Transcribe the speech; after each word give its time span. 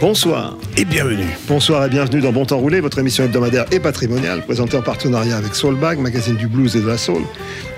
Bonsoir. 0.00 0.56
Et 0.76 0.84
bienvenue. 0.84 1.28
Bonsoir 1.46 1.84
et 1.84 1.88
bienvenue 1.88 2.20
dans 2.20 2.32
Bon 2.32 2.44
Temps 2.44 2.58
Roulé, 2.58 2.80
votre 2.80 2.98
émission 2.98 3.24
hebdomadaire 3.24 3.64
et 3.70 3.78
patrimoniale, 3.78 4.42
présentée 4.42 4.76
en 4.76 4.82
partenariat 4.82 5.36
avec 5.36 5.54
Soulbag, 5.54 5.98
magazine 5.98 6.36
du 6.36 6.48
blues 6.48 6.74
et 6.76 6.80
de 6.80 6.86
la 6.86 6.98
soul. 6.98 7.22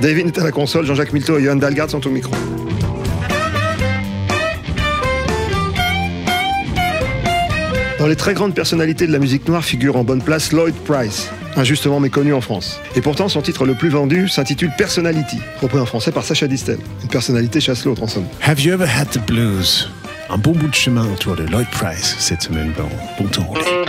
David 0.01 0.29
est 0.29 0.39
à 0.39 0.45
la 0.45 0.51
console, 0.51 0.87
Jean-Jacques 0.87 1.13
Milto 1.13 1.39
et 1.39 1.45
Johan 1.45 1.57
Dalgard 1.57 1.91
sont 1.91 2.05
au 2.07 2.11
micro. 2.11 2.33
Dans 7.99 8.07
les 8.07 8.17
très 8.17 8.35
grandes 8.35 8.55
personnalités 8.55 9.07
de 9.07 9.13
la 9.13 9.19
musique 9.19 9.47
noire 9.47 9.65
figure 9.65 9.97
en 9.97 10.05
bonne 10.05 10.23
place 10.23 10.53
Lloyd 10.53 10.75
Price, 10.75 11.31
injustement 11.57 12.01
méconnu 12.01 12.33
en 12.33 12.41
France. 12.41 12.81
Et 12.95 13.03
pourtant, 13.03 13.29
son 13.29 13.43
titre 13.43 13.67
le 13.67 13.75
plus 13.75 13.91
vendu 13.91 14.29
s'intitule 14.29 14.71
Personality, 14.77 15.39
repris 15.61 15.79
en 15.79 15.87
français 15.87 16.13
par 16.13 16.25
Sacha 16.25 16.47
Distel. 16.49 16.79
Une 17.03 17.09
personnalité 17.09 17.61
chasse 17.61 17.85
l'autre 17.85 18.03
en 18.03 18.09
somme. 18.09 18.27
Have 18.43 18.61
you 18.61 18.73
ever 18.73 18.87
had 18.87 19.11
the 19.11 19.25
blues? 19.27 19.89
un 20.29 20.39
bon 20.39 20.53
bout 20.53 20.69
de 20.69 20.75
chemin 20.75 21.07
autour 21.13 21.37
de 21.37 21.45
Lloyd 21.45 21.69
Price 21.71 22.17
cette 22.19 22.43
semaine 22.43 22.73
dans 22.77 22.89
Bon 23.19 23.29
Temps 23.29 23.45
Roulé. 23.45 23.86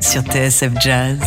sur 0.00 0.22
TSF 0.22 0.72
Jazz. 0.80 1.18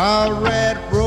a 0.00 0.32
red 0.32 0.78
rose. 0.90 0.99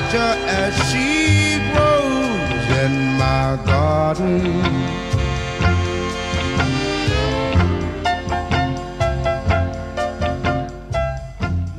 Watch 0.00 0.12
her 0.12 0.34
as 0.46 0.74
she 0.90 1.58
grows 1.72 2.66
in 2.84 2.92
my 3.18 3.58
garden. 3.66 4.62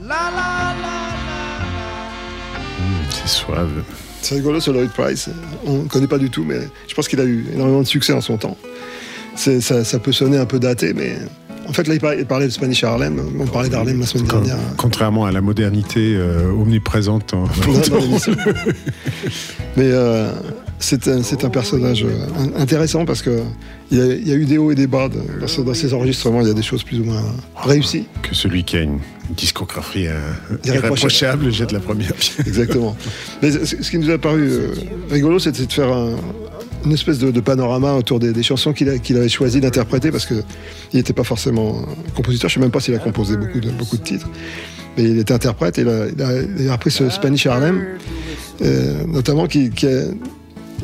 La 0.04 0.30
la 0.38 0.74
la 0.82 0.98
C'est 3.10 3.28
suave. 3.28 3.84
C'est 4.22 4.36
rigolo 4.36 4.60
sur 4.60 4.74
Lloyd 4.74 4.92
Price. 4.92 5.30
On 5.66 5.84
ne 5.84 5.88
connaît 5.88 6.08
pas 6.08 6.20
du 6.20 6.30
tout, 6.30 6.44
mais 6.44 6.60
je 6.88 6.94
pense 6.94 7.08
qu'il 7.08 7.20
a 7.20 7.26
eu 7.26 7.48
énormément 7.54 7.82
de 7.82 7.88
succès 7.88 8.14
en 8.14 8.22
son 8.22 8.38
temps. 8.38 8.58
Ça 9.36 10.00
peut 10.00 10.12
sonner 10.12 10.38
un 10.38 10.46
peu 10.46 10.60
daté, 10.60 10.94
mais 10.94 11.18
en 11.68 11.74
fait, 11.74 11.88
là, 11.88 11.94
il 11.96 12.25
parlait, 12.25 12.46
de 12.48 12.52
Spanish 12.52 12.84
Harlem. 12.84 13.19
On 13.40 13.46
parlait 13.46 13.69
d'Harlem 13.69 14.00
la 14.00 14.06
semaine 14.06 14.28
dernière. 14.28 14.58
Contrairement 14.78 15.25
à 15.25 15.31
la 15.31 15.42
modernité 15.42 16.16
euh, 16.16 16.52
omniprésente 16.52 17.34
en. 17.34 17.46
Mais 19.78 19.86
euh, 19.90 20.31
c'est 20.80 21.08
un, 21.08 21.50
personnage 21.50 22.04
euh, 22.04 22.25
in- 22.38 22.62
intéressant 22.62 23.06
parce 23.06 23.22
que 23.22 23.42
il 23.92 23.98
y, 23.98 24.02
a, 24.02 24.06
y 24.06 24.31
a 24.31 24.36
eu 24.36 24.46
des 24.46 24.58
hauts 24.58 24.72
et 24.72 24.75
des 24.75 24.88
bas 24.88 25.08
de- 25.10 25.16
dans, 25.40 25.63
dans 25.63 25.74
ces 25.74 25.94
enregistrements. 25.94 26.42
Il 26.42 26.48
y 26.48 26.52
a 26.52 26.54
des 26.54 26.62
choses 26.63 26.84
plus 26.84 27.00
ou 27.00 27.06
moins 27.06 27.24
réussies. 27.56 28.06
que 28.22 28.36
celui 28.36 28.63
qui 28.63 28.78
a 28.78 28.81
une 28.81 29.00
discographie 29.38 30.08
euh, 30.08 30.18
Irréprochable. 30.66 31.52
jette 31.52 31.72
la 31.72 31.80
première 31.80 32.13
pierre. 32.13 32.46
Exactement. 32.48 32.96
Mais 33.42 33.52
ce 33.52 33.81
ce 33.81 33.90
qui 33.92 33.98
nous 33.98 34.10
a 34.10 34.18
paru 34.18 34.50
rigolo, 35.10 35.40
c'était 35.40 35.66
de 35.66 35.72
faire 35.74 35.92
un- 35.92 36.16
une 36.86 36.94
espèce 36.94 37.19
de, 37.19 37.39
panorama 37.39 37.94
autour 37.94 38.19
des, 38.19 38.44
chansons 38.44 38.74
qu'il 38.74 38.89
avait 38.89 39.30
choisi 39.30 39.62
d'interpréter 39.62 40.12
parce 40.12 40.25
qu'il 40.25 40.44
n'était 40.94 41.13
pas 41.13 41.24
forcément 41.24 41.81
compositeur. 42.16 42.50
Je 42.50 42.57
ne 42.57 42.62
sais 42.62 42.66
même 42.66 42.72
pas 42.72 42.80
s'il 42.80 42.95
a 42.95 43.00
composé 43.00 43.38
beaucoup 43.38 43.60
de, 43.60 44.04
titres. 44.04 44.30
Mais 44.98 45.04
il 45.04 45.19
était 45.19 45.33
interprète 45.33 45.78
et 45.78 45.81
il 45.81 45.89
a, 45.89 46.07
il 46.60 46.69
repris 46.69 46.92
ce 46.92 47.10
Spanish 47.10 47.45
Harlem, 47.45 47.83
euh, 48.62 49.06
notamment 49.07 49.48
qui, 49.48 49.69
qui 49.69 49.88
a 49.88 50.04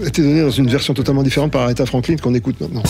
été 0.05 0.21
donné 0.21 0.41
dans 0.41 0.51
une 0.51 0.69
version 0.69 0.93
totalement 0.93 1.23
différente 1.23 1.51
par 1.51 1.61
Aretha 1.63 1.85
Franklin 1.85 2.15
qu'on 2.17 2.33
écoute 2.33 2.55
maintenant. 2.61 2.83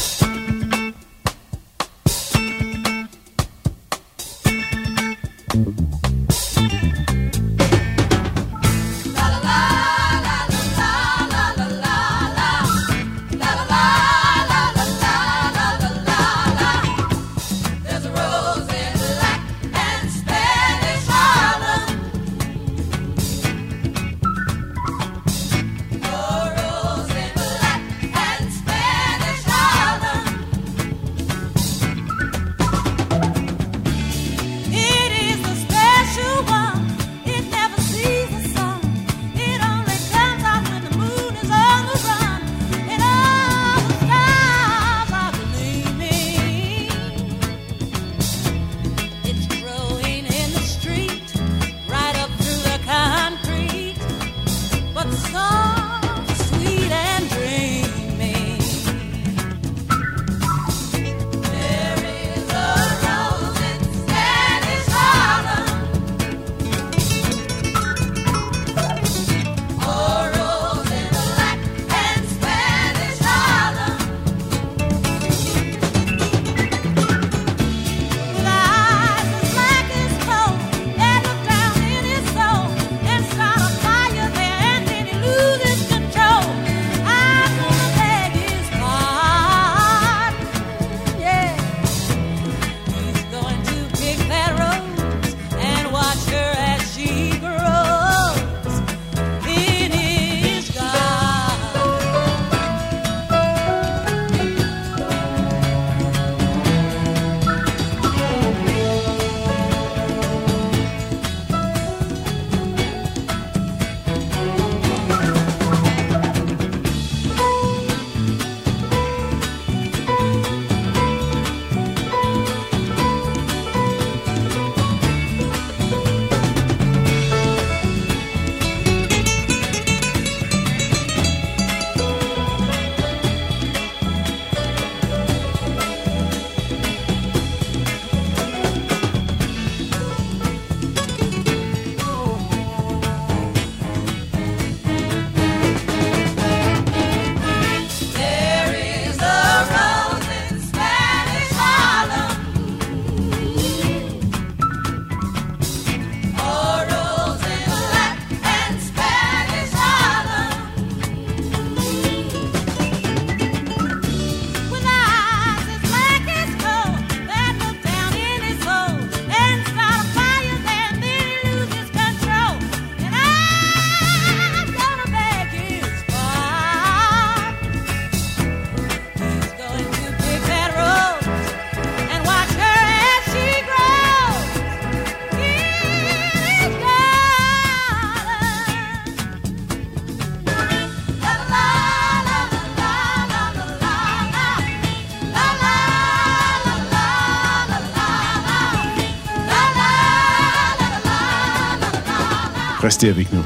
Restez 202.88 203.10
avec 203.10 203.34
nous. 203.34 203.44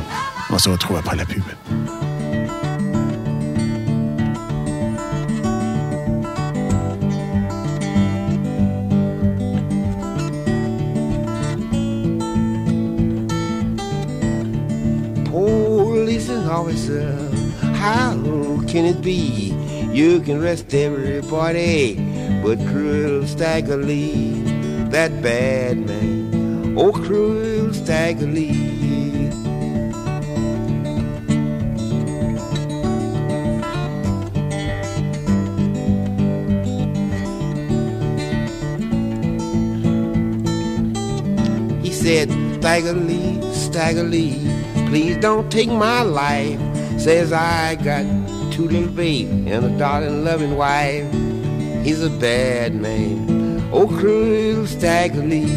On 0.51 0.59
se 0.59 0.69
retrouve 0.69 0.97
après 0.97 1.15
la 1.15 1.25
pub. 1.25 1.41
Officer, 16.47 17.17
how 17.73 18.13
can 18.67 18.85
it 18.85 19.01
be? 19.01 19.55
You 19.91 20.19
can 20.19 20.39
arrest 20.39 20.71
everybody, 20.71 21.95
but 22.43 22.59
cruel 22.67 23.25
Stagger 23.25 23.77
Lee, 23.77 24.43
that 24.91 25.19
bad 25.23 25.77
man. 25.87 26.75
Oh, 26.77 26.91
cruel 26.91 27.73
Stagger 27.73 28.27
said, 42.71 42.83
Stagger 42.83 42.93
Lee, 42.93 43.53
Stagger 43.53 44.03
Lee, 44.03 44.87
please 44.87 45.17
don't 45.17 45.51
take 45.51 45.67
my 45.67 46.03
life. 46.03 46.59
Says 46.99 47.33
I 47.33 47.75
got 47.75 48.05
two 48.51 48.67
little 48.67 48.87
babes 48.87 49.29
and 49.29 49.65
a 49.65 49.77
darling 49.77 50.23
loving 50.23 50.55
wife. 50.55 51.11
He's 51.83 52.01
a 52.01 52.09
bad 52.09 52.75
man, 52.75 53.69
oh 53.73 53.87
cruel 53.87 54.65
staggerly. 54.67 55.47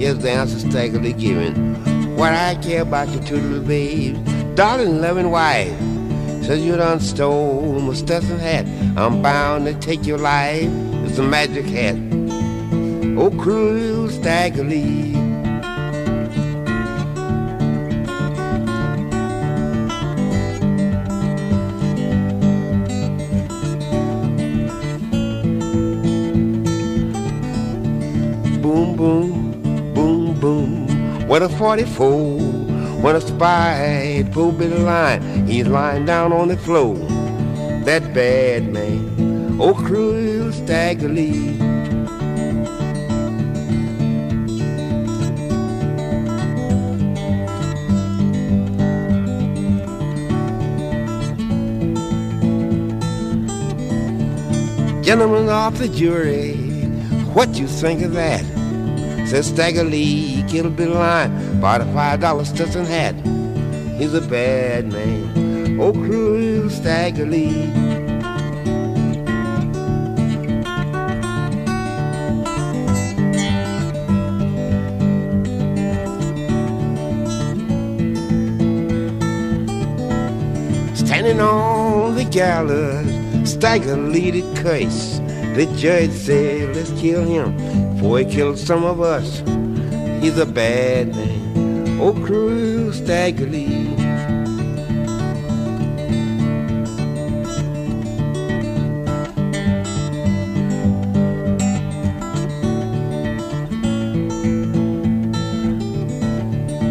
Yes, 0.00 0.16
the 0.22 0.30
answer 0.30 0.58
Stagger 0.58 0.98
Lee 0.98 1.12
giving. 1.12 1.87
What 2.18 2.32
I 2.32 2.56
care 2.56 2.82
about 2.82 3.08
your 3.10 3.22
two 3.22 3.36
little 3.36 3.62
babes, 3.64 4.18
darling 4.56 5.00
loving 5.00 5.30
wife. 5.30 5.68
Says 6.42 6.64
you 6.64 6.74
done 6.76 6.98
stole 6.98 7.78
my 7.78 7.94
Stetson 7.94 8.40
hat. 8.40 8.66
I'm 8.98 9.22
bound 9.22 9.66
to 9.66 9.74
take 9.74 10.04
your 10.04 10.18
life. 10.18 10.68
It's 11.04 11.18
a 11.18 11.22
magic 11.22 11.66
hat. 11.66 11.94
Oh, 13.16 13.30
cruel 13.38 14.08
Stagger 14.08 14.64
44. 31.58 32.38
When 33.02 33.16
a 33.16 33.20
spy 33.20 34.24
pulled 34.30 34.58
Billy 34.58 34.78
line, 34.78 35.46
he's 35.46 35.66
lying 35.66 36.06
down 36.06 36.32
on 36.32 36.48
the 36.48 36.56
floor. 36.56 36.94
That 37.84 38.14
bad 38.14 38.72
man, 38.72 39.58
oh 39.60 39.74
cruel 39.74 40.52
Stagger 40.52 41.08
Lee. 41.08 41.56
Gentlemen 55.02 55.48
of 55.48 55.78
the 55.78 55.88
jury, 55.88 56.54
what 57.32 57.54
you 57.56 57.66
think 57.66 58.02
of 58.02 58.12
that? 58.12 58.44
Says 59.26 59.48
Stagger 59.48 59.84
Lee, 59.84 60.42
killed 60.48 60.76
Billy 60.76 60.94
Line, 60.94 61.30
bought 61.60 61.80
a 61.80 61.86
five 61.86 62.20
dollar 62.20 62.44
Stetson 62.44 62.84
hat. 62.84 63.14
He's 63.96 64.14
a 64.14 64.20
bad 64.20 64.92
man, 64.92 65.80
oh 65.80 65.92
cruel 65.92 66.70
Stagger 66.70 67.26
Lee. 67.26 67.66
Standing 80.94 81.40
on 81.40 82.14
the 82.14 82.24
gallows, 82.24 83.50
Stagger 83.50 83.96
Lee 83.96 84.30
did 84.30 84.56
curse. 84.56 85.18
The 85.56 85.66
judge 85.76 86.12
said, 86.12 86.76
let's 86.76 86.90
kill 87.00 87.24
him 87.24 87.56
before 87.94 88.20
he 88.20 88.24
killed 88.24 88.58
some 88.58 88.84
of 88.84 89.00
us. 89.00 89.42
He's 90.20 90.36
a 90.36 90.46
bad 90.46 91.14
man, 91.14 92.00
oh 92.00 92.12
cruel 92.12 92.92
Stagger 92.92 93.46
Lee. 93.46 93.86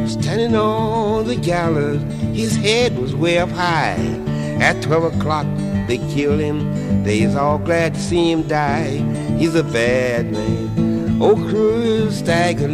Standing 0.07 0.55
on 0.55 1.27
the 1.27 1.36
gallows, 1.36 2.01
his 2.34 2.55
head 2.55 2.98
was 2.98 3.15
way 3.15 3.39
up 3.39 3.50
high. 3.50 3.98
At 4.60 4.81
12 4.81 5.15
o'clock, 5.15 5.46
they 5.88 6.00
killed 6.13 6.39
him. 6.39 7.03
They's 7.03 7.36
all 7.36 7.60
glad 7.60 7.93
to 7.93 8.00
see 8.00 8.31
him 8.31 8.48
die. 8.48 8.98
He's 9.38 9.53
a 9.55 9.63
bad 9.63 10.31
man, 10.31 11.22
oh 11.22 11.36
cruel 11.36 12.12
Stagger 12.12 12.67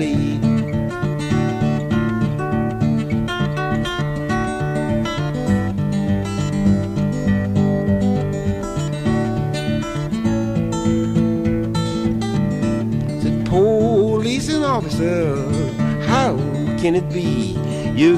can 16.84 16.96
it 16.96 17.08
be? 17.14 17.56
You 17.96 18.18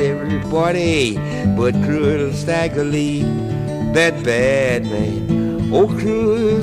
everybody, 0.00 1.18
but 1.56 1.74
cruel 1.84 2.32
Stagger 2.32 2.84
Lee, 2.84 3.22
that 3.92 4.22
bad 4.24 4.84
man, 4.86 5.68
oh 5.70 5.86
cruel. 5.86 6.62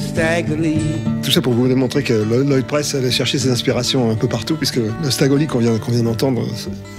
Tout 1.22 1.32
ça 1.32 1.42
pour 1.42 1.54
vous 1.54 1.68
démontrer 1.68 2.02
que 2.04 2.14
Lo- 2.14 2.44
Lloyd 2.44 2.66
Price 2.66 2.96
allait 2.96 3.12
chercher 3.12 3.38
ses 3.38 3.50
inspirations 3.52 4.10
un 4.10 4.16
peu 4.16 4.28
partout, 4.28 4.56
puisque 4.56 4.78
le 4.78 5.12
Stagoli 5.12 5.46
qu'on 5.46 5.60
vient, 5.60 5.78
qu'on 5.78 5.92
vient 5.92 6.04
d'entendre, 6.04 6.48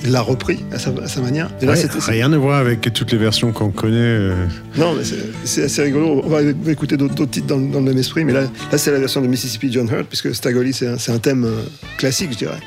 il 0.04 0.12
l'a 0.12 0.20
repris 0.20 0.64
à 0.72 0.78
sa, 0.78 0.90
à 1.02 1.08
sa 1.08 1.20
manière. 1.20 1.50
Et 1.60 1.66
là, 1.66 1.72
Ouais, 1.72 1.86
rien 2.08 2.32
à 2.32 2.38
voir 2.38 2.58
avec 2.60 2.92
toutes 2.92 3.10
les 3.12 3.18
versions 3.18 3.50
qu'on 3.52 3.70
connaît. 3.70 3.96
euh. 3.96 4.46
Non, 4.76 4.94
mais 4.94 5.02
c'est- 5.44 5.64
assez 5.64 5.82
rigolo. 5.82 6.22
On 6.24 6.28
va 6.28 6.40
écouter 6.70 6.96
d'autres 6.96 7.26
titres 7.26 7.46
dans, 7.48 7.58
dans 7.58 7.78
le 7.80 7.84
même 7.86 7.98
esprit, 7.98 8.24
mais 8.24 8.32
là, 8.32 8.42
là 8.70 8.78
c'est 8.78 8.92
la 8.92 8.98
version 9.00 9.20
de 9.20 9.26
Mississippi 9.26 9.72
John 9.72 9.88
Hurt, 9.90 10.06
puisque 10.08 10.32
Stagoli, 10.34 10.72
c'est 10.72 10.86
un, 10.86 10.98
c'est 10.98 11.12
un 11.12 11.18
thème 11.18 11.44
euh, 11.44 11.62
classique, 11.98 12.30
je 12.32 12.38
dirais. 12.38 12.58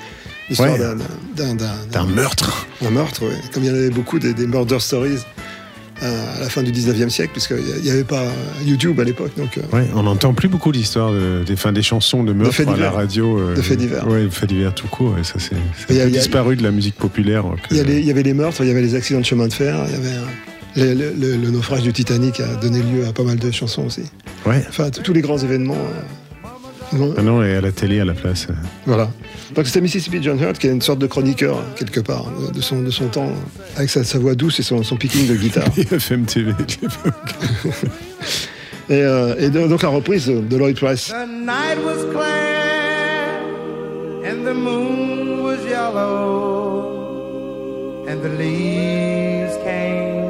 L'histoire 0.50 0.72
Ouais. 0.74 0.80
d'un- 0.80 1.54
d'un- 1.56 2.06
meurtre. 2.06 2.68
d'un 2.82 2.90
meurtre, 2.90 3.24
ouais. 3.24 3.36
comme 3.54 3.64
il 3.64 3.68
y 3.70 3.72
en 3.72 3.76
avait 3.76 3.90
beaucoup 3.90 4.20
des, 4.20 4.34
des 4.34 4.48
murder 4.48 4.80
stories 4.80 5.20
euh, 6.02 6.38
à 6.38 6.40
la 6.40 6.50
fin 6.50 6.64
du 6.64 6.72
19e 6.72 7.10
siècle, 7.10 7.32
puisqu'il 7.34 7.82
n'y 7.84 7.90
avait 7.92 8.04
pas 8.06 8.24
YouTube 8.66 9.00
à 9.00 9.04
l'époque. 9.04 9.32
Donc, 9.38 9.58
euh, 9.58 9.62
Ouais, 9.76 9.86
on 9.96 10.04
n'entend 10.04 10.34
plus 10.34 10.48
beaucoup 10.48 10.72
l'histoire 10.72 11.12
de- 11.12 11.44
des, 11.46 11.56
fins 11.58 11.74
des 11.74 11.82
chansons 11.82 12.24
de 12.24 12.32
meurtres 12.34 12.56
faits 12.56 12.70
à 12.70 12.78
la 12.78 12.90
radio. 12.90 13.38
euh, 13.38 13.54
De 13.56 13.62
faits 13.62 13.78
divers. 13.78 14.08
Ouais, 14.08 14.24
de 14.24 14.30
faits 14.30 14.48
divers 14.50 14.74
tout 14.74 14.88
court. 14.88 15.18
Et 15.20 15.24
ça, 15.26 15.34
c'est 15.40 15.56
ça 15.94 16.02
a- 16.04 16.06
disparu 16.08 16.56
de 16.56 16.64
la 16.64 16.72
musique 16.72 16.96
populaire. 16.96 17.44
il, 17.70 17.78
y 17.78 18.10
avait 18.12 18.24
les 18.24 18.34
meurtres, 18.34 18.62
il 18.62 18.68
y 18.68 18.72
avait 18.72 18.82
les 18.82 18.96
accidents 18.96 19.20
de 19.20 19.26
chemin 19.26 19.48
de 19.48 19.54
fer, 19.54 19.86
il 19.88 19.92
y 19.92 19.96
avait 19.96 20.16
le, 20.76 20.94
le- 20.94 21.14
le- 21.20 21.36
le 21.38 21.50
naufrage 21.52 21.82
du 21.82 21.92
Titanic 21.92 22.40
a 22.40 22.56
donné 22.56 22.80
lieu 22.82 23.06
à 23.06 23.12
pas 23.12 23.24
mal 23.24 23.38
de 23.38 23.52
chansons 23.52 23.86
aussi. 23.88 24.04
Ouais. 24.46 24.64
Enfin, 24.70 24.90
tous 24.92 25.12
les 25.14 25.22
grands 25.22 25.38
événements. 25.40 25.74
euh, 25.76 26.02
non, 26.94 27.08
Maintenant, 27.10 27.44
et 27.44 27.56
à 27.56 27.62
la 27.62 27.72
télé 27.72 28.00
à 28.00 28.06
la 28.06 28.14
place. 28.14 28.48
euh. 28.50 28.54
Voilà. 28.86 29.10
Donc 29.56 29.66
c'était 29.68 29.82
Mississippi 29.82 30.20
John 30.22 30.40
Hurt 30.40 30.58
qui 30.58 30.68
est 30.68 30.72
une 30.72 30.82
sorte 30.82 31.00
de 31.00 31.08
chroniqueur 31.08 31.64
quelque 31.76 32.00
part 32.00 32.26
de- 32.54 32.62
son, 32.62 32.82
de 32.82 32.90
son 32.92 33.08
temps, 33.08 33.32
avec 33.76 33.90
sa, 33.90 34.04
sa 34.04 34.18
voix 34.20 34.36
douce 34.36 34.60
et 34.60 34.64
son, 34.64 34.82
son 34.84 34.96
picking 34.96 35.28
de 35.28 35.36
guitare. 35.36 35.70
BFM 35.76 36.26
TV 36.26 36.52
de 36.54 36.58
l'époque. 36.82 37.36
Et, 38.92 39.04
euh, 39.04 39.36
et 39.38 39.52
de- 39.52 39.68
donc 39.68 39.84
la 39.84 39.90
reprise 39.90 40.26
de, 40.26 40.40
de 40.42 40.58
Lloyd 40.58 40.76
Price. 40.76 41.10
The 41.10 41.28
night 41.28 41.78
was 41.86 42.06
clear 42.12 43.40
and 44.26 44.44
the 44.46 44.54
moon 44.56 45.44
was 45.44 45.58
yellow 45.70 46.96
and 48.08 48.18
the 48.24 48.30
leaves 48.40 49.56
came 49.64 50.26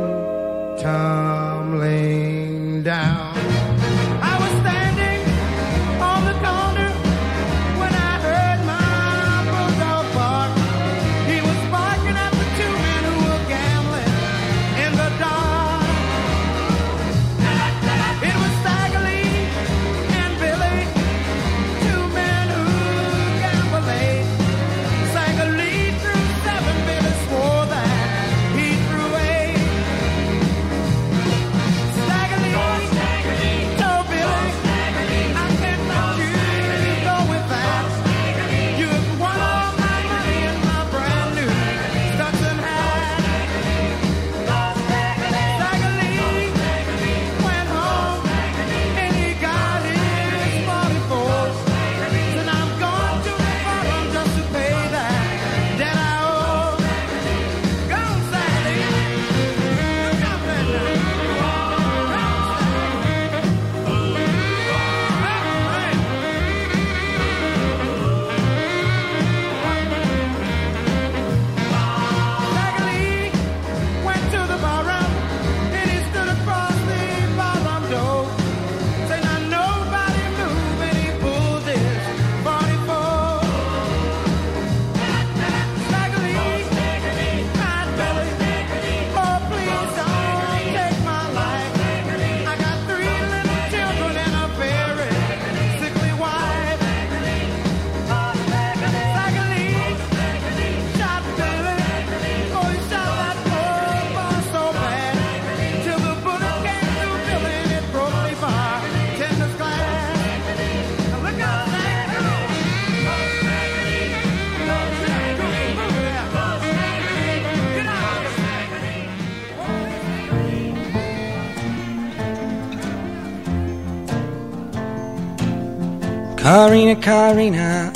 Karina, 126.50 126.96
Karina, 126.96 127.94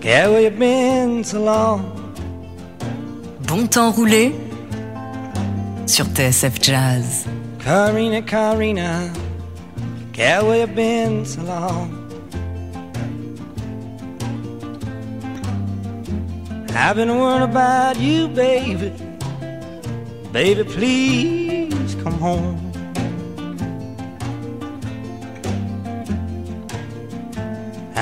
girl, 0.00 0.34
where 0.34 0.40
you 0.42 0.50
been 0.50 1.24
so 1.24 1.40
long? 1.42 1.82
Bon 3.48 3.66
temps 3.66 3.90
roulé 3.90 4.32
sur 5.84 6.04
TSF 6.04 6.60
Jazz. 6.62 7.26
Karina, 7.58 8.22
Karina, 8.22 9.12
girl, 10.12 10.46
where 10.46 10.60
you 10.60 10.68
been 10.68 11.24
so 11.24 11.42
long? 11.42 11.90
I've 16.76 16.94
been 16.94 17.18
worrying 17.18 17.42
about 17.42 17.98
you, 17.98 18.28
baby. 18.28 18.92
Baby, 20.32 20.62
please 20.62 21.96
come 21.96 22.16
home. 22.20 22.69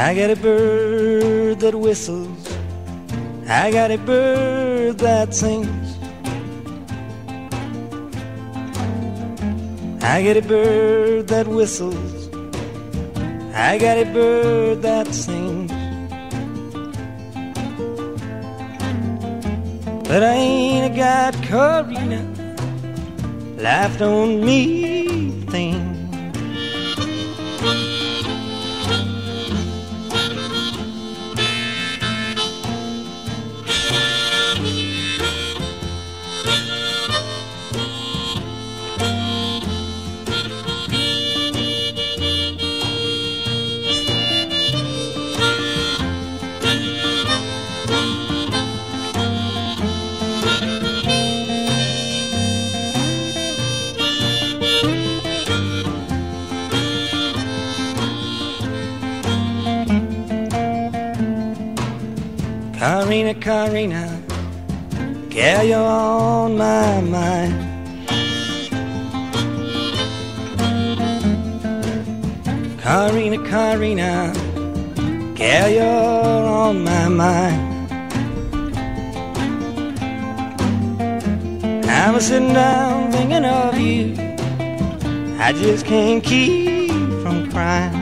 I 0.00 0.14
got 0.14 0.30
a 0.30 0.36
bird 0.36 1.58
that 1.58 1.74
whistles. 1.74 2.56
I 3.48 3.72
got 3.72 3.90
a 3.90 3.98
bird 3.98 4.98
that 4.98 5.34
sings. 5.34 5.98
I 10.00 10.22
got 10.22 10.36
a 10.36 10.42
bird 10.42 11.26
that 11.26 11.48
whistles. 11.48 12.28
I 13.52 13.76
got 13.78 13.98
a 13.98 14.04
bird 14.04 14.82
that 14.82 15.12
sings. 15.12 15.72
But 20.06 20.22
I 20.22 20.34
ain't 20.34 20.94
got 20.94 21.34
Karina. 21.42 22.22
Life 23.56 23.98
don't 23.98 24.44
mean 24.44 24.97
Karina, 63.18 63.34
Karina, 63.34 64.22
girl, 65.28 65.64
you're 65.64 65.80
on 65.80 66.56
my 66.56 67.00
mind. 67.00 67.52
Karina, 72.80 73.38
Karina, 73.48 74.32
girl, 75.36 75.68
you're 75.68 76.46
on 76.46 76.84
my 76.84 77.08
mind. 77.08 77.90
I 81.90 82.12
was 82.12 82.26
sitting 82.28 82.52
down 82.52 83.10
thinking 83.10 83.44
of 83.44 83.76
you. 83.80 84.14
I 85.40 85.52
just 85.52 85.86
can't 85.86 86.22
keep 86.22 86.92
from 87.20 87.50
crying. 87.50 87.97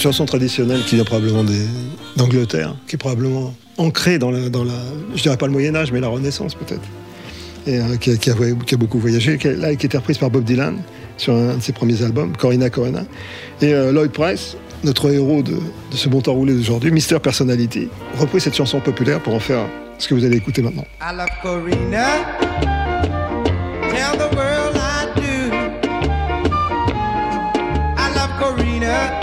Une 0.00 0.04
chanson 0.04 0.24
traditionnelle 0.24 0.80
qui 0.86 0.94
vient 0.94 1.04
probablement 1.04 1.44
d'Angleterre, 2.16 2.74
qui 2.86 2.96
est 2.96 2.98
probablement 2.98 3.52
ancrée 3.76 4.18
dans 4.18 4.30
la, 4.30 4.48
dans 4.48 4.64
la, 4.64 4.72
je 5.14 5.20
dirais 5.20 5.36
pas 5.36 5.44
le 5.44 5.52
Moyen 5.52 5.74
Âge, 5.74 5.92
mais 5.92 6.00
la 6.00 6.08
Renaissance 6.08 6.54
peut-être, 6.54 6.80
et 7.66 7.78
euh, 7.78 7.96
qui, 7.96 8.30
a, 8.30 8.76
beaucoup 8.78 8.98
voyagé, 8.98 9.36
qui 9.36 9.48
a, 9.48 9.52
qui 9.52 9.62
a 9.62 9.70
été 9.72 9.98
reprise 9.98 10.16
par 10.16 10.30
Bob 10.30 10.44
Dylan 10.44 10.78
sur 11.18 11.34
un, 11.34 11.58
de 11.58 11.60
ses 11.60 11.74
premiers 11.74 12.02
albums, 12.02 12.34
Corina 12.34 12.70
Corina, 12.70 13.02
et 13.60 13.74
euh, 13.74 13.92
Lloyd 13.92 14.10
Price, 14.10 14.56
notre 14.84 15.12
héros 15.12 15.42
de, 15.42 15.58
ce 15.90 16.08
bon 16.08 16.22
temps 16.22 16.32
roulé 16.32 16.54
d'aujourd'hui, 16.54 16.90
Mister 16.90 17.18
Personality, 17.18 17.88
repris 18.18 18.40
cette 18.40 18.56
chanson 18.56 18.80
populaire 18.80 19.20
pour 19.20 19.34
en 19.34 19.40
faire 19.40 19.66
ce 19.98 20.08
que 20.08 20.14
vous 20.14 20.24
allez 20.24 20.38
écouter 20.38 20.62
maintenant. 20.62 20.86
I 21.02 21.14
love 21.14 21.28
Corina. 21.42 22.06
Tell 23.90 24.16
the 24.16 24.34
world 24.34 24.76
I 24.76 25.08
do. 25.14 25.52
I 27.98 28.08
love 28.14 28.30
Corina. 28.40 29.19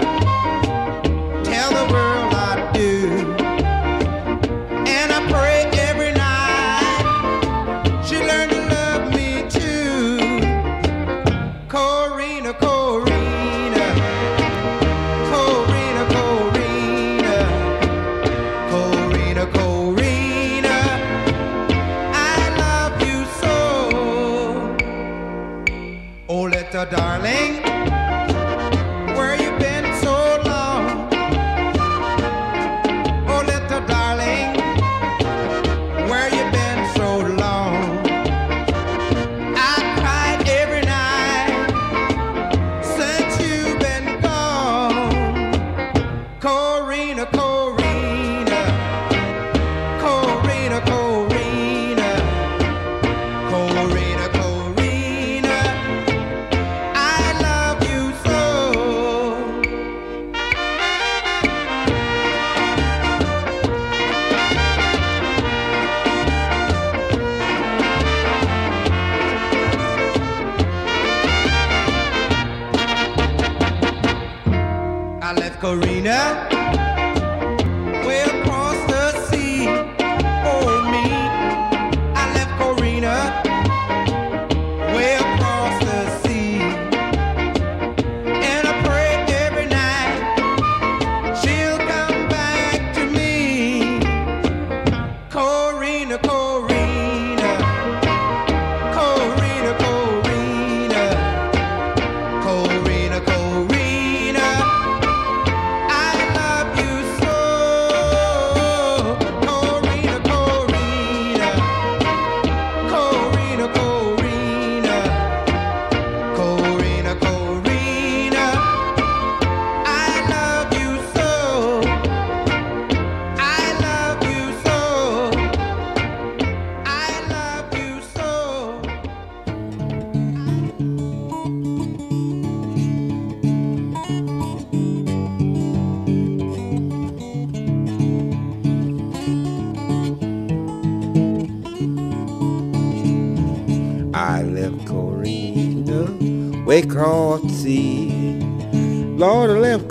Macarena. 75.59 76.56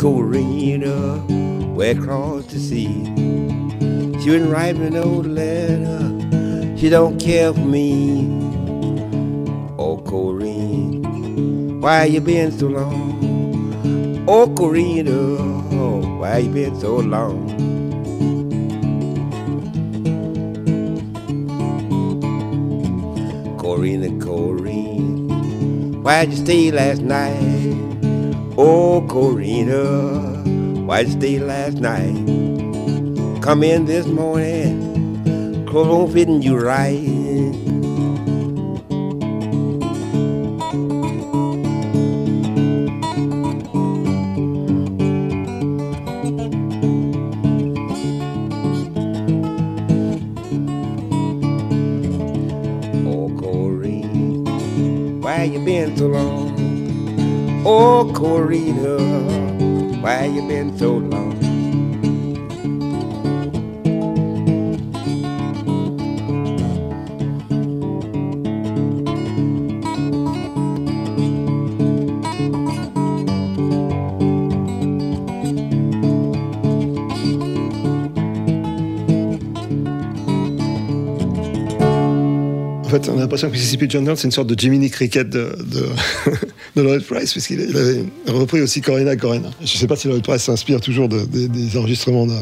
Corina 0.07 0.95
way 1.75 1.91
across 1.91 2.45
the 2.47 2.61
sea. 2.61 2.95
She 4.21 4.31
wouldn't 4.31 4.53
write 4.53 4.77
me 4.77 4.89
no 4.89 5.03
letter. 5.03 6.79
She 6.79 6.89
don't 6.89 7.19
care 7.19 7.53
for 7.53 7.59
me. 7.59 8.29
Oh, 9.77 9.97
Corina, 10.07 11.81
why 11.81 12.05
you 12.05 12.21
been 12.21 12.53
so 12.53 12.69
long? 12.69 14.25
Oh, 14.29 14.47
Corina, 14.47 16.21
why 16.21 16.39
you 16.39 16.51
been 16.51 16.79
so 16.81 16.99
long? 16.99 17.51
Corina, 23.59 24.09
Corina, 24.23 26.01
why'd 26.01 26.31
you 26.31 26.37
stay 26.37 26.71
last 26.71 27.01
night? 27.01 27.86
Oh, 28.57 29.03
Corina, 29.09 30.87
why'd 30.87 31.09
you 31.09 31.13
stay 31.15 31.39
last 31.41 31.79
night? 31.79 32.15
Come 33.43 33.63
in 33.65 33.87
this 33.87 34.07
morning, 34.07 35.67
clothes 35.67 35.89
don't 35.89 36.13
fitting 36.13 36.43
you 36.43 36.59
right. 36.59 37.26
Oh, 57.69 58.09
Corina, 58.15 58.97
why 60.01 60.27
you 60.27 60.47
been 60.47 60.79
so 60.79 60.99
long? 60.99 61.36
Fait, 83.07 83.13
on 83.13 83.19
a 83.19 83.21
l'impression 83.23 83.49
que 83.49 83.53
Mississippi 83.55 83.87
John 83.89 84.07
Hurt, 84.07 84.19
c'est 84.19 84.27
une 84.29 84.33
sorte 84.33 84.49
de 84.49 84.59
Jiminy 84.59 84.91
Cricket 84.91 85.29
de, 85.29 85.57
de, 85.65 85.87
de 86.77 86.83
Lloyd 86.83 87.03
Price, 87.05 87.33
puisqu'il 87.33 87.61
il 87.61 87.77
avait 87.77 88.05
repris 88.29 88.61
aussi 88.61 88.81
Corina 88.81 89.17
Corina. 89.17 89.49
Je 89.61 89.65
ne 89.65 89.79
sais 89.79 89.87
pas 89.87 89.97
si 89.97 90.09
Lloyd 90.09 90.23
Price 90.23 90.43
s'inspire 90.43 90.81
toujours 90.81 91.09
de- 91.09 91.25
des- 91.25 91.49
des 91.49 91.77
enregistrements 91.77 92.27
de, 92.27 92.35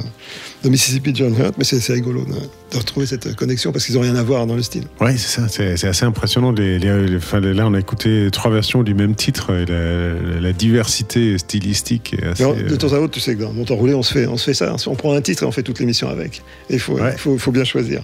Mississippi 0.69 1.13
John 1.15 1.35
Hurt, 1.39 1.55
mais 1.59 1.65
c'est 1.65 1.93
rigolo 1.93 2.25
de, 2.25 2.77
retrouver 2.79 3.07
cette 3.07 3.37
connexion 3.37 3.71
parce 3.71 3.85
qu'ils 3.87 3.95
n'ont 3.95 4.01
rien 4.01 4.17
à 4.17 4.23
voir 4.23 4.47
dans 4.47 4.57
le 4.57 4.63
style. 4.63 4.85
Oui, 5.01 5.13
c'est 5.17 5.41
ça, 5.41 5.49
c'est 5.49 5.87
assez 5.87 6.05
impressionnant. 6.05 6.51
Les, 6.53 6.79
les- 6.79 7.07
les- 7.07 7.17
enfin, 7.17 7.39
là, 7.39 7.67
on 7.69 7.75
a 7.75 7.79
écouté 7.79 8.29
trois 8.33 8.51
versions 8.51 8.83
du 8.83 8.95
même 8.95 9.15
titre 9.15 9.51
et 9.55 9.65
la, 9.67 10.41
la 10.41 10.53
diversité 10.53 11.39
stylistique 11.39 12.15
est 12.15 12.25
assez. 12.27 12.45
Mais 12.45 12.63
de 12.65 12.77
temps 12.77 12.93
à 12.93 12.99
autre, 12.99 13.13
tu 13.13 13.21
sais 13.21 13.35
que 13.37 13.41
dans 13.43 13.53
mon 13.53 13.65
temps 13.65 13.77
roulé, 13.77 13.95
on 13.95 14.03
se 14.03 14.13
fait, 14.13 14.27
on 14.27 14.37
se 14.37 14.45
fait 14.47 14.55
ça. 14.55 14.75
On 14.87 14.95
prend 14.97 15.13
un 15.15 15.21
titre 15.21 15.43
et 15.43 15.47
on 15.47 15.53
fait 15.53 15.63
toute 15.63 15.79
l'émission 15.79 16.09
avec. 16.09 16.43
Et 16.71 16.75
il 16.75 16.81
faut, 16.81 16.95
Ouais. 16.95 17.13
il 17.13 17.19
faut, 17.19 17.37
faut 17.39 17.53
bien 17.53 17.65
choisir. 17.65 18.03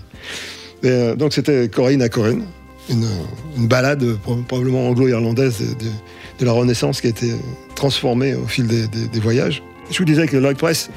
Euh, 0.85 1.15
donc 1.15 1.33
c'était 1.33 1.69
Corinne 1.69 2.03
à 2.03 2.09
Corinne, 2.09 2.45
une, 2.89 3.07
une 3.57 3.67
balade 3.67 4.05
pro- 4.23 4.37
probablement 4.49 4.89
anglo-irlandaise 4.89 5.59
de, 6.39 6.45
la 6.45 6.53
Renaissance 6.53 7.01
qui 7.03 7.09
a 7.09 7.11
été 7.11 7.33
transformée 7.75 8.35
au 8.35 8.47
fil 8.47 8.67
des, 8.67 9.21
voyages. 9.21 9.63
Je 9.91 9.99
vous 9.99 10.07
disais 10.07 10.27
que 10.27 10.39
Lloyd 10.39 10.57
Price 10.57 10.89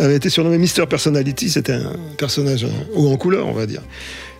avait 0.00 0.16
été 0.16 0.28
surnommé 0.28 0.58
Mister 0.58 0.84
Personality. 0.86 1.50
C'était 1.50 1.74
un 1.74 1.92
personnage 2.16 2.64
euh, 2.64 2.68
haut 2.94 3.08
en 3.12 3.16
couleur, 3.16 3.46
on 3.46 3.52
va 3.52 3.66
dire. 3.66 3.82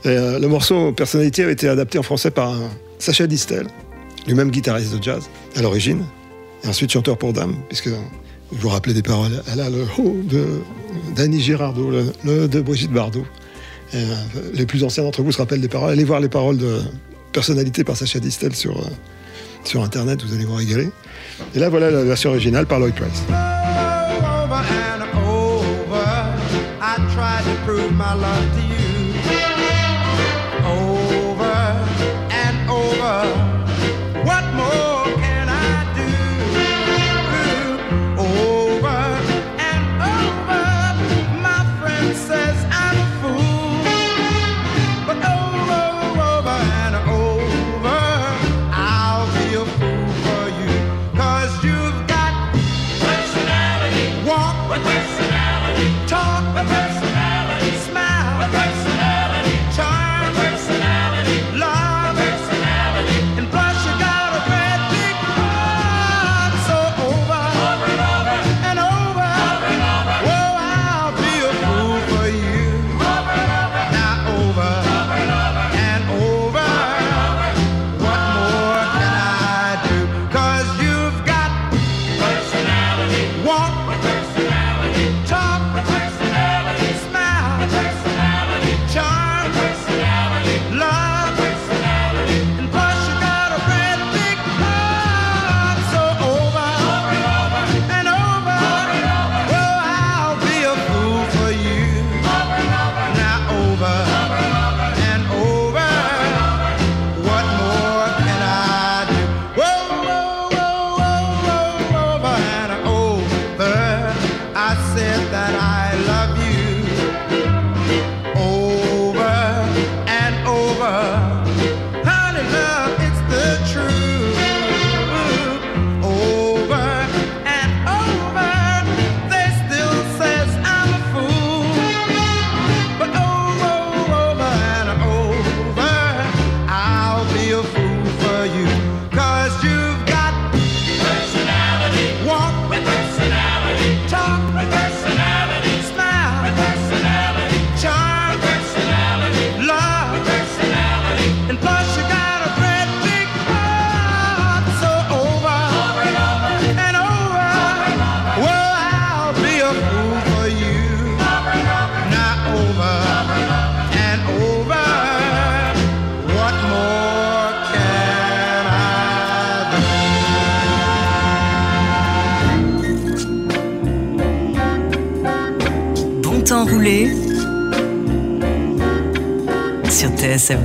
Euh, 0.06 0.38
le 0.38 0.48
morceau 0.48 0.92
Personality 0.92 1.42
avait 1.42 1.52
été 1.52 1.68
adapté 1.68 1.98
en 1.98 2.02
français 2.02 2.30
par 2.30 2.54
Sacha 2.98 3.26
Distel, 3.26 3.66
lui-même 4.26 4.50
guitariste 4.50 4.96
de 4.96 5.02
jazz 5.02 5.28
à 5.56 5.62
l'origine, 5.62 6.02
et 6.64 6.68
ensuite 6.68 6.90
chanteur 6.90 7.16
pour 7.18 7.32
dames, 7.32 7.54
puisque 7.68 7.88
vous 7.88 7.98
vous 8.50 8.68
rappelez 8.68 8.94
des 8.94 9.02
paroles. 9.02 9.42
Elle 9.52 9.60
a 9.60 9.70
le 9.70 9.84
haut 9.98 10.16
de 10.24 10.44
d'Annie 11.14 11.40
Girardot, 11.40 11.90
le, 11.90 12.06
le 12.24 12.48
de 12.48 12.60
Brigitte 12.60 12.92
Bardot. 12.92 13.24
Euh, 13.94 14.14
les 14.52 14.66
plus 14.66 14.84
anciens 14.84 15.02
d'entre 15.02 15.22
vous 15.22 15.32
se 15.32 15.38
rappellent 15.38 15.60
des 15.60 15.68
paroles. 15.68 15.90
Allez 15.90 16.04
voir 16.04 16.20
les 16.20 16.28
paroles 16.28 16.58
de 16.58 16.80
Personnalité 17.32 17.84
par 17.84 17.96
Sacha 17.96 18.18
Distel 18.18 18.54
sur, 18.54 18.78
euh, 18.78 18.90
sur 19.64 19.82
Internet, 19.82 20.22
vous 20.22 20.34
allez 20.34 20.44
vous 20.44 20.54
régaler. 20.54 20.88
Et 21.54 21.58
là, 21.58 21.68
voilà 21.68 21.90
la 21.90 22.02
version 22.02 22.30
originale 22.30 22.66
par 22.66 22.80
Lloyd 22.80 22.94
Price. 22.94 23.22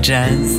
Jazz. 0.04 0.53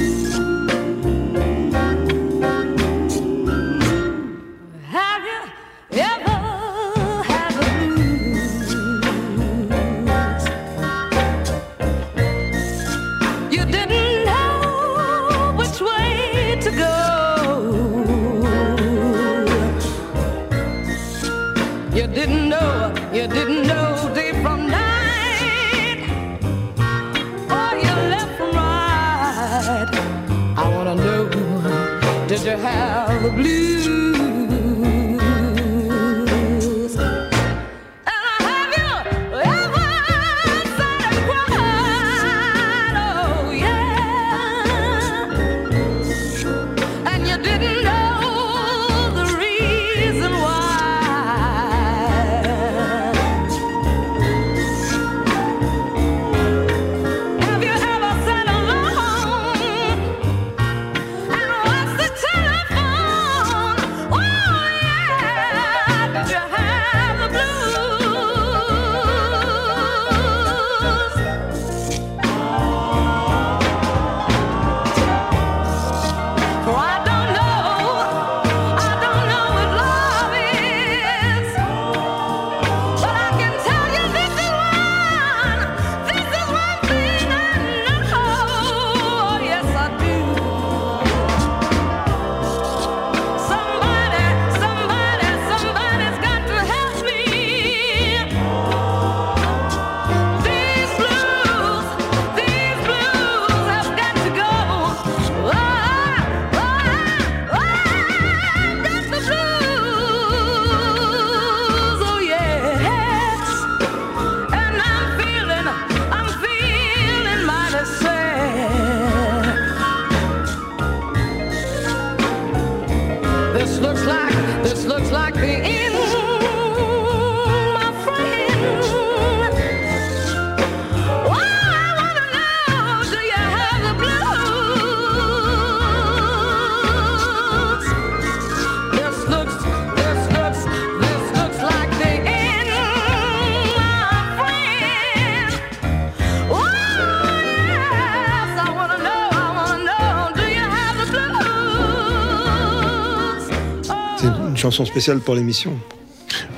Chanson 154.65 154.87
spéciale 154.87 155.19
pour 155.21 155.35
l'émission. 155.35 155.73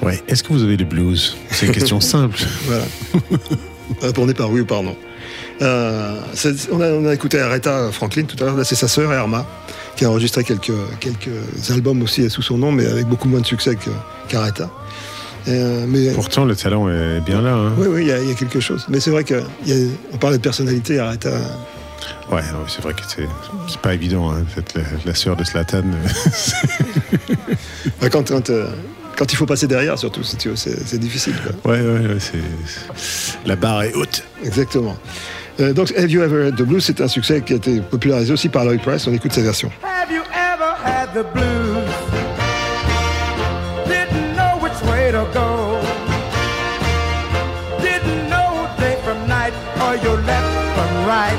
Ouais. 0.00 0.22
Est-ce 0.28 0.42
que 0.44 0.52
vous 0.52 0.62
avez 0.62 0.76
les 0.76 0.84
blues? 0.84 1.36
C'est 1.50 1.66
une 1.66 1.72
question 1.72 2.00
simple. 2.14 2.38
Voilà. 2.66 2.84
Répondez 4.00 4.32
par 4.34 4.48
oui 4.50 4.60
ou 4.60 4.64
par 4.64 4.82
non. 4.84 4.94
Euh, 5.62 6.20
on, 6.70 6.80
a, 6.80 6.88
on 6.90 7.06
a 7.06 7.14
écouté 7.14 7.40
Aretha 7.40 7.90
Franklin 7.90 8.22
tout 8.24 8.36
à 8.42 8.46
l'heure, 8.46 8.56
là 8.56 8.62
c'est 8.64 8.74
sa 8.76 8.86
sœur 8.86 9.12
Irma, 9.12 9.44
qui 9.96 10.04
a 10.04 10.10
enregistré 10.10 10.44
quelques, 10.44 10.70
quelques 11.00 11.70
albums 11.70 12.00
aussi 12.02 12.28
sous 12.30 12.42
son 12.42 12.58
nom, 12.58 12.70
mais 12.70 12.86
avec 12.86 13.06
beaucoup 13.06 13.26
moins 13.28 13.40
de 13.40 13.46
succès 13.46 13.74
que- 13.74 13.90
qu'Aretha. 14.28 14.70
Euh, 15.48 15.84
mais 15.88 16.12
Pourtant, 16.12 16.44
le 16.44 16.54
talent 16.54 16.88
est 16.88 17.20
bien 17.20 17.40
là. 17.42 17.54
hein. 17.54 17.72
oui, 17.78 17.86
oui, 17.88 18.00
il 18.02 18.08
y, 18.08 18.12
a- 18.12 18.20
il 18.22 18.28
y 18.28 18.32
a 18.32 18.34
quelque 18.34 18.60
chose. 18.60 18.84
Mais 18.88 19.00
c'est 19.00 19.10
vrai 19.10 19.24
qu'on 19.24 20.16
parlait 20.18 20.36
de 20.38 20.42
personnalité, 20.42 20.98
Aretha. 21.00 21.30
Ouais, 22.30 22.40
c'est 22.68 22.82
vrai 22.82 22.92
que 22.92 23.00
c'est 23.06 23.28
c'est 23.68 23.80
pas 23.80 23.94
évident. 23.94 24.30
Hein, 24.32 24.44
la, 24.74 24.82
la 25.04 25.14
sœur 25.14 25.36
de 25.36 25.44
Slatan. 25.44 25.82
Bah, 28.00 28.08
Quand, 28.10 28.28
quand, 28.28 28.50
euh, 28.50 28.68
quand 29.16 29.32
il 29.32 29.36
faut 29.36 29.46
passer 29.46 29.66
derrière, 29.66 29.98
surtout, 29.98 30.22
si 30.22 30.36
c'est 30.56 30.86
c'est 30.86 30.98
difficile. 30.98 31.34
quoi. 31.62 31.72
ouais, 31.72 31.80
ouais, 31.80 32.06
ouais, 32.08 32.16
c'est 32.18 32.38
la 33.46 33.56
barre 33.56 33.82
est 33.84 33.94
haute. 33.94 34.22
Exactement. 34.44 34.96
Euh, 35.60 35.72
donc, 35.72 35.92
Have 35.96 36.10
You 36.10 36.22
Ever 36.22 36.48
Had 36.48 36.56
the 36.56 36.62
Blues, 36.62 36.84
c'est 36.84 37.00
un 37.00 37.08
succès 37.08 37.40
qui 37.40 37.54
a 37.54 37.56
été 37.56 37.80
popularisé 37.80 38.32
aussi 38.32 38.48
par 38.50 38.64
Lloyd 38.64 38.82
Price. 38.82 39.06
On 39.06 39.12
écoute 39.14 39.32
sa 39.32 39.40
version. 39.40 39.70
Have 39.82 40.10
you 40.12 40.22
ever 40.34 40.74
had 40.84 41.08
the 41.14 41.24
blues? 41.32 41.88
Didn't 43.86 44.36
know 44.36 44.58
which 44.60 44.78
way 44.90 45.10
to 45.12 45.24
go. 45.32 45.78
Didn't 47.80 48.28
know 48.28 48.66
day 48.78 48.96
from 49.04 49.26
night 49.28 49.54
or 49.80 49.94
your 50.04 50.18
left 50.26 50.74
from 50.74 51.06
right. 51.06 51.38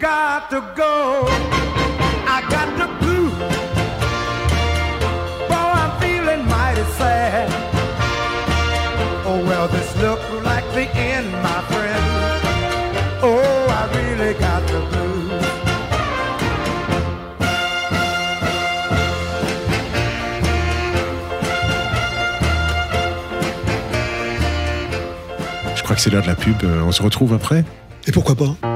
got 0.00 0.48
to 0.48 0.60
go. 0.74 1.26
I 2.26 2.40
got 2.48 2.68
the 2.80 2.88
blue. 3.00 3.30
Boy, 5.48 5.68
I'm 5.80 5.92
feeling 6.00 6.42
mighty 6.48 6.84
sad. 6.98 7.48
Oh, 9.26 9.44
well, 9.46 9.68
this 9.68 9.94
looks 10.02 10.28
like 10.42 10.64
the 10.72 10.86
end, 10.96 11.30
my 11.42 11.60
friend. 11.70 12.04
Oh, 13.22 13.66
I 13.80 13.82
really 13.98 14.34
got 14.34 14.62
the 14.72 14.80
blue. 14.90 15.10
Je 25.76 25.82
crois 25.82 25.96
que 25.96 26.00
c'est 26.02 26.10
l'heure 26.10 26.22
de 26.22 26.28
la 26.28 26.36
pub. 26.36 26.56
Euh, 26.64 26.82
on 26.82 26.92
se 26.92 27.02
retrouve 27.02 27.34
après 27.34 27.64
Et 28.06 28.12
pourquoi 28.12 28.34
pas? 28.34 28.69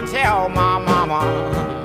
Gonna 0.00 0.12
tell 0.12 0.48
my 0.50 0.78
mama. 0.78 1.75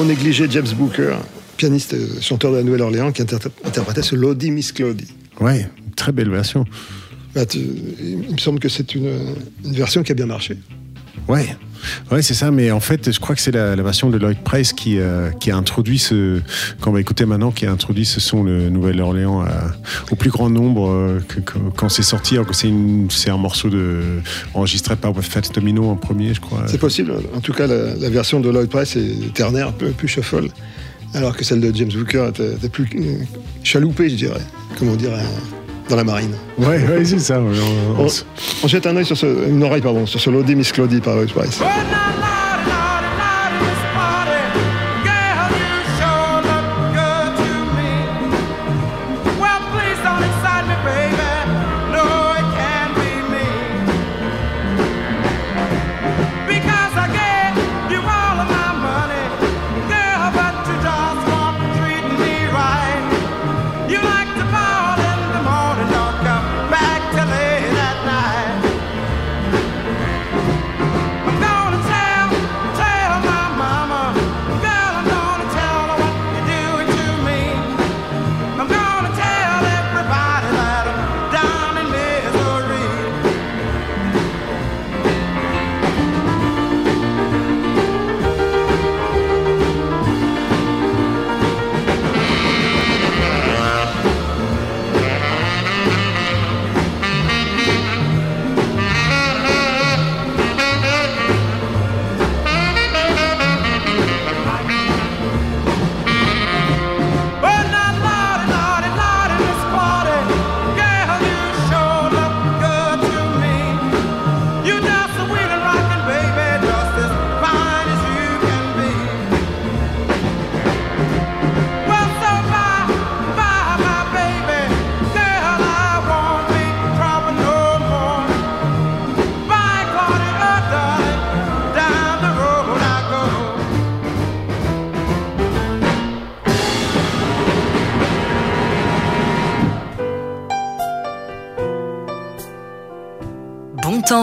Trop 0.00 0.08
négligé 0.08 0.46
James 0.50 0.66
Booker, 0.78 1.16
pianiste 1.58 1.94
chanteur 2.22 2.52
de 2.52 2.56
la 2.56 2.62
Nouvelle-Orléans, 2.62 3.12
qui 3.12 3.20
interpré- 3.20 3.50
interprétait 3.66 4.00
ce 4.00 4.14
Lodi 4.16 4.50
Miss 4.50 4.72
Claudie. 4.72 5.08
Ouais, 5.40 5.68
très 5.94 6.10
belle 6.10 6.30
version. 6.30 6.64
Bah, 7.34 7.44
tu- 7.44 7.58
il 7.58 8.32
me 8.32 8.38
semble 8.38 8.60
que 8.60 8.70
c'est 8.70 8.94
une, 8.94 9.10
une 9.62 9.72
version 9.74 10.02
qui 10.02 10.12
a 10.12 10.14
bien 10.14 10.24
marché. 10.24 10.56
Ouais, 11.28 11.54
ouais, 12.10 12.22
c'est 12.22 12.34
ça. 12.34 12.50
Mais 12.50 12.70
en 12.70 12.80
fait, 12.80 13.12
je 13.12 13.20
crois 13.20 13.34
que 13.34 13.40
c'est 13.40 13.52
la, 13.52 13.76
version 13.76 14.10
de 14.10 14.18
Lloyd 14.18 14.38
Price 14.38 14.72
qui, 14.72 14.98
euh, 14.98 15.30
qui 15.30 15.50
a 15.50 15.56
introduit 15.56 15.98
ce, 15.98 16.40
qu'on 16.80 16.92
va 16.92 17.00
écouter 17.00 17.26
maintenant, 17.26 17.50
qui 17.50 17.66
a 17.66 17.72
introduit 17.72 18.04
ce 18.04 18.20
son 18.20 18.42
le 18.42 18.68
Nouvelle-Orléans 18.70 19.44
au 20.10 20.16
plus 20.16 20.30
grand 20.30 20.50
nombre 20.50 20.90
euh, 20.90 21.20
quand 21.76 21.88
c'est 21.88 22.02
sorti. 22.02 22.34
Alors 22.34 22.46
que 22.46 22.54
c'est 22.54 23.30
un 23.30 23.36
morceau 23.36 23.68
de 23.68 24.00
enregistré 24.54 24.96
par 24.96 25.14
Fats 25.22 25.40
Domino 25.52 25.88
en 25.88 25.96
premier, 25.96 26.34
je 26.34 26.40
crois. 26.40 26.64
C'est 26.66 26.78
possible. 26.78 27.14
En 27.34 27.40
tout 27.40 27.52
cas, 27.52 27.66
la, 27.66 28.10
version 28.10 28.40
de 28.40 28.50
Lloyd 28.50 28.68
Price 28.68 28.96
est 28.96 29.32
ternaire, 29.34 29.68
un 29.68 29.72
peu 29.72 29.90
plus 29.90 30.08
shuffle, 30.08 30.48
alors 31.14 31.36
que 31.36 31.44
celle 31.44 31.60
de 31.60 31.74
James 31.74 31.90
Booker 31.92 32.28
était, 32.28 32.68
plus 32.68 32.88
euh, 32.96 33.24
chaloupée, 33.62 34.10
je 34.10 34.16
dirais, 34.16 34.40
comme 34.78 34.88
on 34.88 34.96
dirait 34.96 35.14
euh, 35.14 35.59
dans 35.90 35.96
la 35.96 36.04
marine. 36.04 36.32
Ouais, 36.58 36.66
ouais, 36.88 37.04
c'est 37.04 37.18
ça. 37.18 37.38
On- 37.40 37.50
on- 37.98 38.04
On, 38.04 38.06
on 38.64 38.68
jette 38.68 38.86
un 38.86 38.96
œil 38.96 39.04
sur 39.04 39.16
ce, 39.16 39.26
une 39.26 39.62
oreille, 39.62 39.82
pardon, 39.82 40.06
sur 40.06 40.20
ce 40.20 40.30
Lodi 40.30 40.54
Miss 40.54 40.72
Claudie 40.72 41.00
par 41.00 41.16
Lloyd 41.16 41.30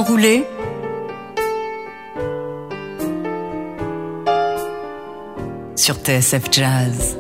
roulé 0.08 0.46
sur 5.76 5.96
TSF 5.96 6.44
Jazz. 6.52 7.17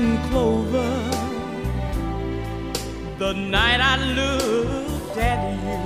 In 0.00 0.16
clover 0.28 0.90
the 3.18 3.32
night 3.34 3.80
I 3.92 3.96
looked 4.18 5.18
at 5.18 5.40
you. 5.64 5.80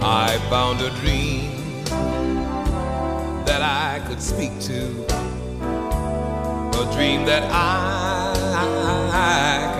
I 0.00 0.38
found 0.52 0.80
a 0.80 0.90
dream 1.02 1.50
that 3.48 3.62
I 3.62 4.00
could 4.06 4.22
speak 4.22 4.52
to, 4.70 4.80
a 6.82 6.84
dream 6.94 7.20
that 7.26 7.44
I, 7.50 7.72
can 9.74 9.79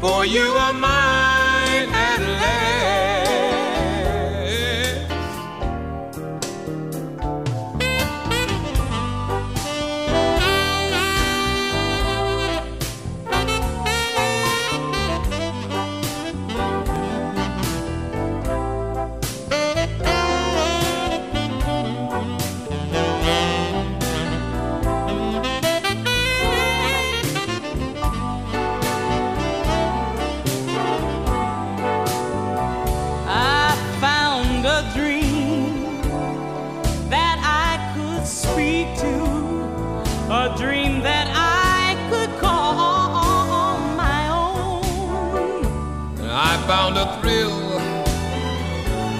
for 0.00 0.24
you 0.24 0.40
are 0.40 0.72
mine 0.72 1.07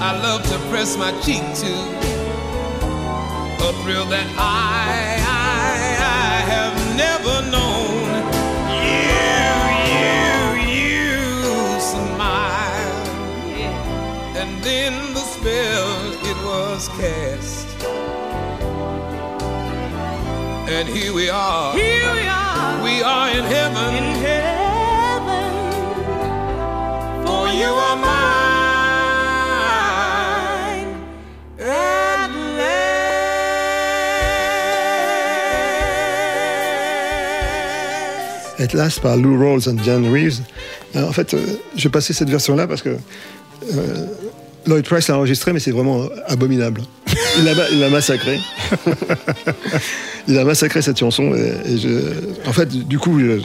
I 0.09 0.17
love 0.23 0.43
to 0.45 0.59
press 0.71 0.97
my 0.97 1.13
cheek 1.21 1.43
to, 1.43 1.73
a 3.69 3.73
thrill 3.83 4.07
that 4.07 4.27
I, 4.39 5.21
I, 5.21 5.97
I 6.01 6.41
have 6.49 6.75
never 6.97 7.43
known. 7.53 8.09
You, 8.89 9.29
you, 9.93 10.17
you 10.73 11.13
smile, 11.79 13.05
and 14.41 14.51
then 14.65 14.95
the 15.13 15.21
spell 15.21 16.13
it 16.31 16.39
was 16.43 16.89
cast. 16.97 17.69
And 20.71 20.89
here 20.89 21.13
we 21.13 21.29
are. 21.29 21.75
Here 21.77 22.15
we 22.15 22.27
are. 22.27 22.83
We 22.83 23.03
are 23.03 23.29
in 23.29 23.45
heaven. 23.45 23.95
In 23.95 24.15
heaven. 24.25 25.53
For 27.27 27.49
you 27.49 27.67
are 27.67 27.97
mine. 27.97 28.18
Last. 38.59 38.75
At 38.75 38.77
Last 38.77 39.01
par 39.01 39.17
Lou 39.17 39.39
Rawls 39.39 39.69
and 39.69 39.83
Jan 39.85 40.03
Reeves. 40.11 40.41
Alors, 40.95 41.09
en 41.09 41.13
fait, 41.13 41.35
euh, 41.35 41.39
je 41.77 41.89
passais 41.89 42.13
cette 42.13 42.31
version-là 42.31 42.67
parce 42.67 42.83
que 42.83 42.91
euh, 42.91 44.07
Lloyd 44.67 44.85
Price 44.85 45.09
l'a 45.09 45.17
enregistré, 45.17 45.53
mais 45.53 45.61
c'est 45.61 45.71
vraiment 45.71 46.09
abominable. 46.27 46.83
Il 47.39 47.45
l'a 47.45 47.53
il 47.71 47.81
l'a 47.81 47.89
massacré. 47.91 48.39
il 50.29 50.39
a 50.39 50.45
massacré 50.45 50.83
cette 50.83 50.99
chanson. 50.99 51.35
Et, 51.35 51.73
et 51.73 51.79
je, 51.79 51.89
en 52.49 52.53
fait, 52.53 52.69
du 52.69 52.99
coup, 52.99 53.19
je, 53.21 53.39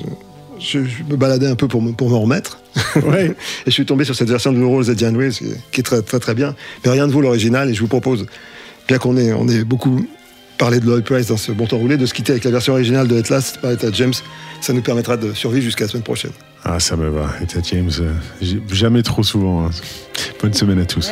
je- 0.60 0.84
je 0.86 1.04
me 1.10 1.16
baladais 1.16 1.48
un 1.48 1.56
peu 1.56 1.68
pour 1.68 1.82
me, 1.82 1.92
pour 1.92 2.10
me 2.10 2.16
remettre. 2.16 2.60
Ouais. 3.04 3.28
et 3.66 3.68
je 3.68 3.72
suis 3.72 3.86
tombé 3.86 4.04
sur 4.06 4.16
cette 4.16 4.30
version 4.30 4.52
de 4.52 4.58
Lou 4.60 4.70
Rawls 4.70 4.90
et 4.90 4.98
Jan 4.98 5.14
Reeves 5.18 5.38
qui, 5.38 5.46
qui 5.72 5.80
est 5.82 5.84
très, 5.84 6.02
très 6.02 6.20
très 6.20 6.34
bien. 6.36 6.56
Mais 6.86 6.92
rien 6.92 7.08
ne 7.08 7.12
vaut 7.12 7.22
l'original. 7.22 7.70
Et 7.70 7.74
je 7.74 7.82
vous 7.82 7.88
propose, 7.88 8.26
bien 8.88 8.98
qu'on 8.98 9.18
ait, 9.18 9.34
on 9.34 9.48
ait 9.48 9.64
beaucoup 9.64 10.06
parlé 10.64 10.80
de 10.80 10.86
Lloyd 10.86 11.04
Price 11.04 11.28
dans 11.28 11.36
ce 11.36 11.52
bon 11.52 11.68
temps 11.68 11.78
roulé, 11.78 11.98
de 11.98 12.06
se 12.06 12.14
quitter 12.14 12.32
avec 12.32 12.46
la 12.46 12.52
version 12.52 12.72
originale 12.72 13.06
de 13.06 13.18
At 13.20 13.30
Last 13.30 13.60
par 13.60 13.72
Etta 13.72 13.92
James. 13.92 14.14
Ça 14.62 14.72
nous 14.72 14.82
permettra 14.82 15.18
de 15.18 15.34
survivre 15.34 15.66
jusqu'à 15.66 15.84
la 15.84 15.90
semaine 15.90 16.04
prochaine. 16.04 16.32
Ah, 16.64 16.80
ça 16.80 16.96
me 16.96 17.10
va. 17.10 17.26
Et 17.42 17.46
t'as 17.46 17.60
James, 17.64 17.92
euh, 18.00 18.14
jamais 18.72 19.04
trop 19.04 19.24
souvent. 19.24 19.66
hein. 19.66 19.72
Bonne 20.42 20.54
semaine 20.54 20.80
à 20.80 20.86
tous. 20.86 21.12